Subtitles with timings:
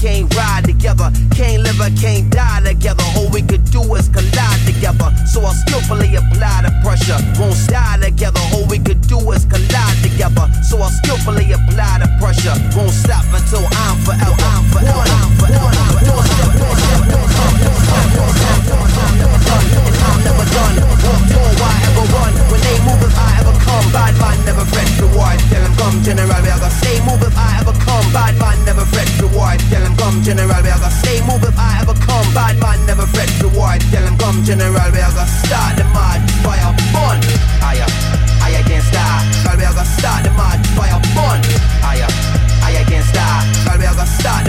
[0.00, 1.10] can't ride together.
[1.34, 3.04] Can't live or can't die together.
[3.16, 5.10] All we could do is collide together.
[5.26, 7.18] So I'll skillfully apply the pressure.
[7.38, 8.40] Won't die together.
[8.54, 10.46] All we could do is collide together.
[10.62, 12.54] So I'll skillfully apply the pressure.
[12.76, 14.38] Won't stop until I'm forever.
[14.38, 15.02] I'm forever.
[15.02, 15.66] I'm forever.
[15.66, 16.18] I'm forever.
[16.18, 17.18] I'm forever.
[21.08, 21.27] I'm
[44.08, 44.47] start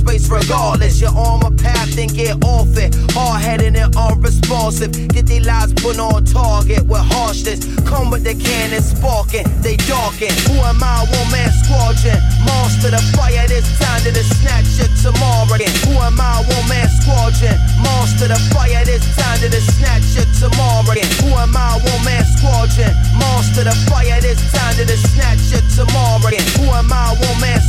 [0.00, 1.00] space regardless.
[1.00, 2.96] You're on my path and get off it.
[3.12, 4.92] Hard headed and unresponsive.
[5.08, 7.60] Get these lives put on target with harshness.
[7.84, 10.32] Come with the cannon sparking, they darken.
[10.48, 11.04] Who am I?
[11.04, 12.18] One man squadron.
[12.48, 15.54] Monster the fire this time to the snatch it tomorrow.
[15.54, 15.74] Again.
[15.84, 16.40] Who am I?
[16.48, 17.56] One man squadron.
[17.84, 20.88] Monster the fire this time to the snatch it tomorrow.
[20.90, 21.10] Again.
[21.20, 21.76] Who am I?
[21.84, 22.94] One man squadron.
[23.20, 26.24] Monster the fire this time to the snatch it tomorrow.
[26.24, 26.46] Again.
[26.56, 27.12] Who am I?
[27.20, 27.60] One man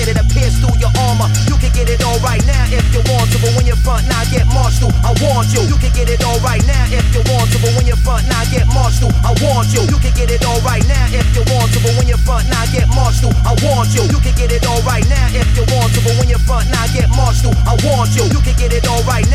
[0.00, 1.28] fit, it appears through your armor.
[1.48, 4.08] You can get it all right now if you want to, but when you're front
[4.08, 4.94] now, get marched through.
[5.04, 5.62] I want you.
[5.68, 8.24] You can get it all right now if you want to, but when you're front
[8.28, 9.12] now, get marched through.
[9.24, 9.84] I want you.
[9.84, 12.48] You can get it all right now if you want to, but when you're front
[12.48, 13.36] now, get marched through.
[13.44, 14.02] I want you.
[14.08, 16.70] You can get it all right now if you want to, but when you're front
[16.70, 17.56] now, get marched through.
[17.68, 18.24] I want you.
[18.30, 19.28] You can get it all right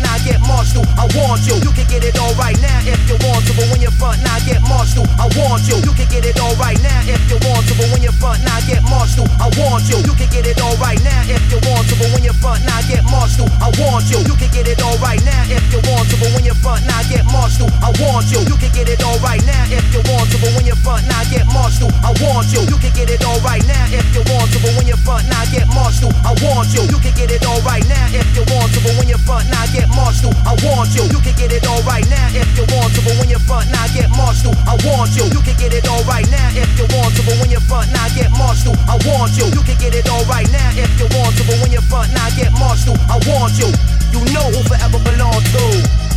[0.00, 0.82] now get marched to.
[0.98, 3.66] I warned you, you can get it all right now if you want to, but
[3.70, 5.06] when you're front, now get marched through.
[5.18, 7.88] I warned you, you can get it all right now if you want to, but
[7.92, 9.26] when you're front now, get Marshall.
[9.40, 12.10] I want You You can get it all right now if you want to, but
[12.12, 13.50] when you're front, now get marched through.
[13.62, 16.30] I warned you, you can get it all right now if you want to, but
[16.34, 17.66] when you're front, now get marched to.
[17.80, 18.40] I warned you.
[18.44, 21.06] You can get it all right now if you want to, but when you front,
[21.06, 21.92] now get marched through.
[22.02, 22.64] I want you.
[22.66, 25.24] You can get it all right now if you want to, but when you front,
[25.28, 26.14] now get marched through.
[26.24, 26.82] I want you.
[26.88, 29.46] You can get it all right now if you want to, but when you front,
[29.48, 30.36] now get marched through.
[30.44, 31.04] I want you.
[31.08, 33.70] You can get it all right now if you want to, but when you front,
[33.70, 34.56] now get marched through.
[34.66, 35.24] I want you.
[35.30, 37.92] You can get it all right now if you want to, but when you front,
[37.92, 38.78] now get marched through.
[38.88, 39.46] I want you.
[39.52, 42.10] You can get it all right now if you want to, but when you front,
[42.14, 42.98] now get marched through.
[43.06, 43.70] I want you.
[44.10, 46.09] You know who forever belong to.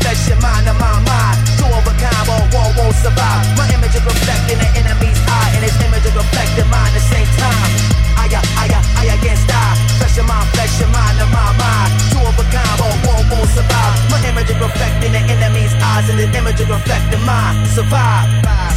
[0.00, 1.36] Flesh your mind of my mind.
[1.58, 3.44] Two of a kind, but one won't survive.
[3.58, 7.04] My image is reflecting the enemy's eye, and his image is reflecting mine at the
[7.12, 7.70] same time.
[8.16, 8.84] I I got, I got
[9.20, 9.76] can't.
[9.98, 11.90] Flesh of my flesh, your mind of my mind.
[12.10, 13.94] Two of a kind, but one won't survive.
[14.10, 17.66] My image is reflecting the enemy's eyes, and the image is reflecting mine.
[17.66, 18.28] Survive,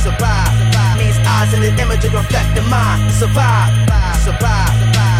[0.04, 0.54] survive.
[0.98, 3.10] Means eyes, and the image is reflecting mine.
[3.12, 3.72] Survive,
[4.24, 5.15] survive.